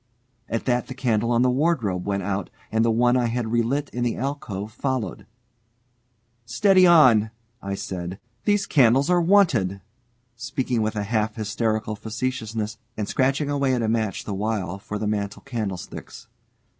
[0.49, 3.87] At that the candle on the wardrobe went out, and the one I had relit
[3.91, 5.27] in the alcove followed.
[6.43, 7.29] "Steady on!"
[7.61, 8.19] I said.
[8.45, 9.79] "These candles are wanted,"
[10.35, 14.97] speaking with a half hysterical facetiousness, and scratching away at a match the while for
[14.97, 16.25] the mantel candlesticks.